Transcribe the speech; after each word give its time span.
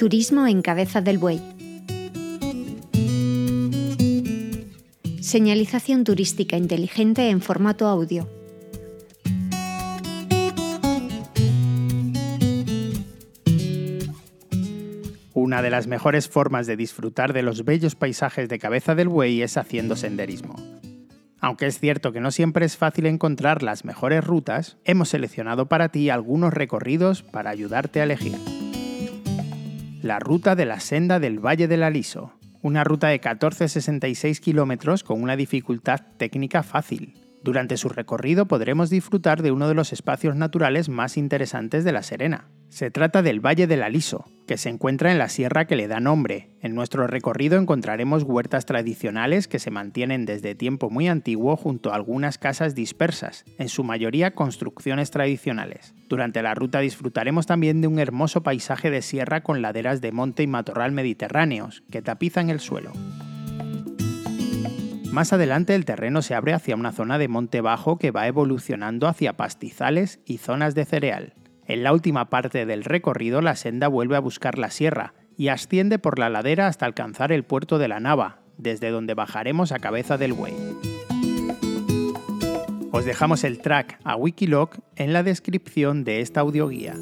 Turismo 0.00 0.46
en 0.46 0.62
Cabeza 0.62 1.02
del 1.02 1.18
Buey. 1.18 1.42
Señalización 5.20 6.04
turística 6.04 6.56
inteligente 6.56 7.28
en 7.28 7.42
formato 7.42 7.86
audio. 7.86 8.26
Una 15.34 15.60
de 15.60 15.68
las 15.68 15.86
mejores 15.86 16.30
formas 16.30 16.66
de 16.66 16.78
disfrutar 16.78 17.34
de 17.34 17.42
los 17.42 17.66
bellos 17.66 17.94
paisajes 17.94 18.48
de 18.48 18.58
Cabeza 18.58 18.94
del 18.94 19.10
Buey 19.10 19.42
es 19.42 19.58
haciendo 19.58 19.96
senderismo. 19.96 20.56
Aunque 21.40 21.66
es 21.66 21.78
cierto 21.78 22.10
que 22.12 22.20
no 22.20 22.30
siempre 22.30 22.64
es 22.64 22.78
fácil 22.78 23.04
encontrar 23.04 23.62
las 23.62 23.84
mejores 23.84 24.24
rutas, 24.24 24.78
hemos 24.84 25.10
seleccionado 25.10 25.66
para 25.66 25.90
ti 25.90 26.08
algunos 26.08 26.54
recorridos 26.54 27.22
para 27.22 27.50
ayudarte 27.50 28.00
a 28.00 28.04
elegir. 28.04 28.59
La 30.02 30.18
ruta 30.18 30.56
de 30.56 30.64
la 30.64 30.80
senda 30.80 31.20
del 31.20 31.44
Valle 31.44 31.68
del 31.68 31.82
Aliso, 31.82 32.32
una 32.62 32.84
ruta 32.84 33.08
de 33.08 33.20
14,66 33.20 34.40
kilómetros 34.40 35.04
con 35.04 35.22
una 35.22 35.36
dificultad 35.36 36.00
técnica 36.16 36.62
fácil. 36.62 37.20
Durante 37.42 37.76
su 37.76 37.90
recorrido 37.90 38.46
podremos 38.46 38.88
disfrutar 38.88 39.42
de 39.42 39.52
uno 39.52 39.68
de 39.68 39.74
los 39.74 39.92
espacios 39.92 40.36
naturales 40.36 40.88
más 40.88 41.18
interesantes 41.18 41.84
de 41.84 41.92
La 41.92 42.02
Serena, 42.02 42.48
se 42.70 42.90
trata 42.90 43.20
del 43.20 43.44
Valle 43.44 43.66
del 43.66 43.82
Aliso, 43.82 44.24
que 44.50 44.56
se 44.56 44.68
encuentra 44.68 45.12
en 45.12 45.18
la 45.18 45.28
sierra 45.28 45.68
que 45.68 45.76
le 45.76 45.86
da 45.86 46.00
nombre. 46.00 46.50
En 46.60 46.74
nuestro 46.74 47.06
recorrido 47.06 47.56
encontraremos 47.56 48.24
huertas 48.24 48.66
tradicionales 48.66 49.46
que 49.46 49.60
se 49.60 49.70
mantienen 49.70 50.26
desde 50.26 50.56
tiempo 50.56 50.90
muy 50.90 51.06
antiguo 51.06 51.54
junto 51.54 51.92
a 51.92 51.94
algunas 51.94 52.36
casas 52.36 52.74
dispersas, 52.74 53.44
en 53.58 53.68
su 53.68 53.84
mayoría 53.84 54.32
construcciones 54.32 55.12
tradicionales. 55.12 55.94
Durante 56.08 56.42
la 56.42 56.56
ruta 56.56 56.80
disfrutaremos 56.80 57.46
también 57.46 57.80
de 57.80 57.86
un 57.86 58.00
hermoso 58.00 58.42
paisaje 58.42 58.90
de 58.90 59.02
sierra 59.02 59.44
con 59.44 59.62
laderas 59.62 60.00
de 60.00 60.10
monte 60.10 60.42
y 60.42 60.48
matorral 60.48 60.90
mediterráneos, 60.90 61.84
que 61.88 62.02
tapizan 62.02 62.50
el 62.50 62.58
suelo. 62.58 62.90
Más 65.12 65.32
adelante 65.32 65.76
el 65.76 65.84
terreno 65.84 66.22
se 66.22 66.34
abre 66.34 66.54
hacia 66.54 66.74
una 66.74 66.90
zona 66.90 67.18
de 67.18 67.28
monte 67.28 67.60
bajo 67.60 67.98
que 67.98 68.10
va 68.10 68.26
evolucionando 68.26 69.06
hacia 69.06 69.36
pastizales 69.36 70.18
y 70.24 70.38
zonas 70.38 70.74
de 70.74 70.86
cereal. 70.86 71.34
En 71.70 71.84
la 71.84 71.92
última 71.92 72.30
parte 72.30 72.66
del 72.66 72.82
recorrido 72.82 73.42
la 73.42 73.54
senda 73.54 73.86
vuelve 73.86 74.16
a 74.16 74.20
buscar 74.20 74.58
la 74.58 74.72
sierra 74.72 75.14
y 75.36 75.48
asciende 75.48 76.00
por 76.00 76.18
la 76.18 76.28
ladera 76.28 76.66
hasta 76.66 76.84
alcanzar 76.84 77.30
el 77.30 77.44
puerto 77.44 77.78
de 77.78 77.86
la 77.86 78.00
Nava, 78.00 78.40
desde 78.58 78.90
donde 78.90 79.14
bajaremos 79.14 79.70
a 79.70 79.78
cabeza 79.78 80.18
del 80.18 80.32
buey. 80.32 80.52
Os 82.90 83.04
dejamos 83.04 83.44
el 83.44 83.60
track 83.60 84.00
a 84.02 84.16
Wikiloc 84.16 84.78
en 84.96 85.12
la 85.12 85.22
descripción 85.22 86.02
de 86.02 86.22
esta 86.22 86.40
audioguía. 86.40 86.96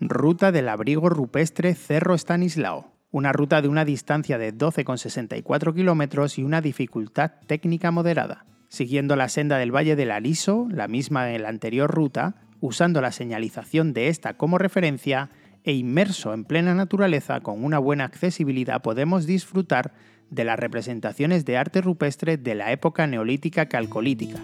Ruta 0.00 0.50
del 0.50 0.70
abrigo 0.70 1.10
rupestre 1.10 1.74
Cerro 1.74 2.14
Stanislao. 2.14 2.90
Una 3.10 3.34
ruta 3.34 3.60
de 3.60 3.68
una 3.68 3.84
distancia 3.84 4.38
de 4.38 4.54
12,64 4.54 5.74
kilómetros 5.74 6.38
y 6.38 6.42
una 6.42 6.62
dificultad 6.62 7.32
técnica 7.46 7.90
moderada 7.90 8.46
siguiendo 8.74 9.16
la 9.16 9.28
senda 9.28 9.56
del 9.58 9.74
Valle 9.74 9.96
del 9.96 10.10
Aliso, 10.10 10.66
la 10.70 10.88
misma 10.88 11.32
en 11.32 11.42
la 11.42 11.48
anterior 11.48 11.90
ruta, 11.90 12.34
usando 12.60 13.00
la 13.00 13.12
señalización 13.12 13.92
de 13.92 14.08
esta 14.08 14.36
como 14.36 14.58
referencia 14.58 15.30
e 15.62 15.72
inmerso 15.72 16.34
en 16.34 16.44
plena 16.44 16.74
naturaleza 16.74 17.40
con 17.40 17.64
una 17.64 17.78
buena 17.78 18.04
accesibilidad 18.04 18.82
podemos 18.82 19.26
disfrutar 19.26 19.92
de 20.30 20.44
las 20.44 20.58
representaciones 20.58 21.44
de 21.44 21.56
arte 21.56 21.80
rupestre 21.80 22.36
de 22.36 22.54
la 22.54 22.72
época 22.72 23.06
neolítica 23.06 23.66
calcolítica. 23.66 24.40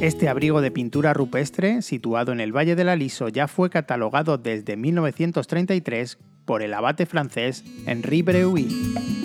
Este 0.00 0.28
abrigo 0.28 0.60
de 0.60 0.70
pintura 0.70 1.14
rupestre, 1.14 1.80
situado 1.80 2.32
en 2.32 2.40
el 2.40 2.54
Valle 2.54 2.76
del 2.76 2.90
Aliso, 2.90 3.28
ya 3.28 3.48
fue 3.48 3.70
catalogado 3.70 4.36
desde 4.36 4.76
1933 4.76 6.18
por 6.44 6.62
el 6.62 6.74
abate 6.74 7.06
francés 7.06 7.64
Henri 7.86 8.20
Breuil. 8.20 9.23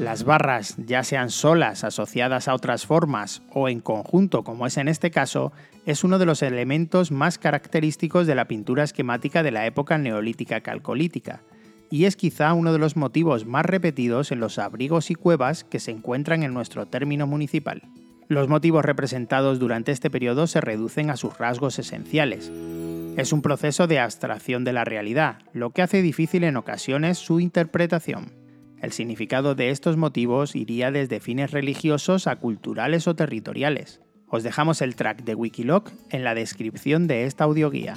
Las 0.00 0.24
barras, 0.24 0.76
ya 0.78 1.04
sean 1.04 1.28
solas, 1.28 1.84
asociadas 1.84 2.48
a 2.48 2.54
otras 2.54 2.86
formas 2.86 3.42
o 3.52 3.68
en 3.68 3.80
conjunto, 3.80 4.44
como 4.44 4.66
es 4.66 4.78
en 4.78 4.88
este 4.88 5.10
caso, 5.10 5.52
es 5.84 6.04
uno 6.04 6.18
de 6.18 6.24
los 6.24 6.40
elementos 6.40 7.10
más 7.10 7.36
característicos 7.36 8.26
de 8.26 8.34
la 8.34 8.48
pintura 8.48 8.82
esquemática 8.82 9.42
de 9.42 9.50
la 9.50 9.66
época 9.66 9.98
neolítica 9.98 10.62
calcolítica, 10.62 11.42
y 11.90 12.06
es 12.06 12.16
quizá 12.16 12.54
uno 12.54 12.72
de 12.72 12.78
los 12.78 12.96
motivos 12.96 13.44
más 13.44 13.66
repetidos 13.66 14.32
en 14.32 14.40
los 14.40 14.58
abrigos 14.58 15.10
y 15.10 15.14
cuevas 15.16 15.64
que 15.64 15.80
se 15.80 15.90
encuentran 15.90 16.44
en 16.44 16.54
nuestro 16.54 16.86
término 16.86 17.26
municipal. 17.26 17.82
Los 18.26 18.48
motivos 18.48 18.86
representados 18.86 19.58
durante 19.58 19.92
este 19.92 20.08
periodo 20.08 20.46
se 20.46 20.62
reducen 20.62 21.10
a 21.10 21.18
sus 21.18 21.36
rasgos 21.36 21.78
esenciales. 21.78 22.50
Es 23.18 23.34
un 23.34 23.42
proceso 23.42 23.86
de 23.86 23.98
abstracción 23.98 24.64
de 24.64 24.72
la 24.72 24.86
realidad, 24.86 25.40
lo 25.52 25.72
que 25.72 25.82
hace 25.82 26.00
difícil 26.00 26.44
en 26.44 26.56
ocasiones 26.56 27.18
su 27.18 27.38
interpretación. 27.38 28.39
El 28.80 28.92
significado 28.92 29.54
de 29.54 29.70
estos 29.70 29.96
motivos 29.96 30.56
iría 30.56 30.90
desde 30.90 31.20
fines 31.20 31.50
religiosos 31.50 32.26
a 32.26 32.36
culturales 32.36 33.06
o 33.08 33.14
territoriales. 33.14 34.00
Os 34.28 34.42
dejamos 34.42 34.80
el 34.80 34.96
track 34.96 35.24
de 35.24 35.34
Wikiloc 35.34 35.92
en 36.08 36.24
la 36.24 36.34
descripción 36.34 37.06
de 37.06 37.24
esta 37.24 37.44
audioguía. 37.44 37.96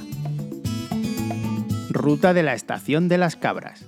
Ruta 1.89 2.33
de 2.33 2.43
la 2.43 2.53
Estación 2.53 3.07
de 3.07 3.17
las 3.17 3.37
Cabras. 3.37 3.85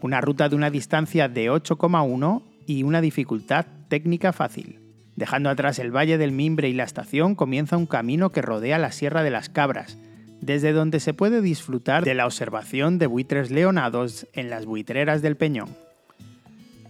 Una 0.00 0.20
ruta 0.20 0.48
de 0.48 0.54
una 0.54 0.70
distancia 0.70 1.28
de 1.28 1.50
8,1 1.50 2.42
y 2.66 2.84
una 2.84 3.00
dificultad 3.00 3.66
técnica 3.88 4.32
fácil. 4.32 4.80
Dejando 5.16 5.50
atrás 5.50 5.80
el 5.80 5.90
Valle 5.90 6.18
del 6.18 6.30
Mimbre 6.30 6.68
y 6.68 6.74
la 6.74 6.84
estación 6.84 7.34
comienza 7.34 7.76
un 7.76 7.86
camino 7.86 8.30
que 8.30 8.42
rodea 8.42 8.78
la 8.78 8.92
Sierra 8.92 9.24
de 9.24 9.30
las 9.30 9.48
Cabras, 9.48 9.98
desde 10.40 10.72
donde 10.72 11.00
se 11.00 11.14
puede 11.14 11.40
disfrutar 11.40 12.04
de 12.04 12.14
la 12.14 12.26
observación 12.26 12.98
de 12.98 13.08
buitres 13.08 13.50
leonados 13.50 14.28
en 14.34 14.50
las 14.50 14.66
buitreras 14.66 15.20
del 15.20 15.36
Peñón. 15.36 15.87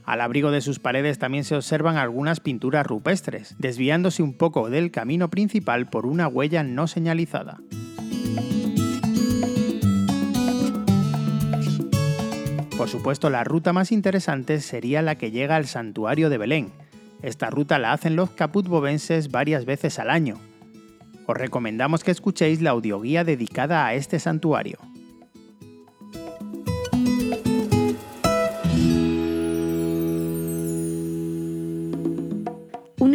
Al 0.09 0.23
abrigo 0.23 0.51
de 0.51 0.63
sus 0.63 0.79
paredes 0.79 1.19
también 1.19 1.45
se 1.45 1.55
observan 1.55 1.99
algunas 1.99 2.41
pinturas 2.41 2.87
rupestres, 2.87 3.55
desviándose 3.59 4.23
un 4.23 4.33
poco 4.33 4.71
del 4.71 4.91
camino 4.91 5.29
principal 5.29 5.91
por 5.91 6.07
una 6.07 6.29
huella 6.29 6.63
no 6.63 6.87
señalizada. 6.87 7.59
Por 12.79 12.89
supuesto, 12.89 13.29
la 13.29 13.45
ruta 13.45 13.75
más 13.75 13.93
interesante 13.93 14.63
sería 14.63 15.03
la 15.03 15.17
que 15.17 15.31
llega 15.31 15.57
al 15.57 15.67
santuario 15.67 16.31
de 16.31 16.39
Belén. 16.39 16.73
Esta 17.21 17.51
ruta 17.51 17.79
la 17.79 17.93
hacen 17.93 18.17
los 18.17 18.31
caputbovenses 18.31 19.31
varias 19.31 19.67
veces 19.67 19.99
al 19.99 20.09
año. 20.09 20.39
Os 21.27 21.37
recomendamos 21.37 22.03
que 22.03 22.13
escuchéis 22.13 22.63
la 22.63 22.71
audioguía 22.71 23.25
dedicada 23.25 23.85
a 23.85 23.93
este 23.93 24.19
santuario. 24.19 24.79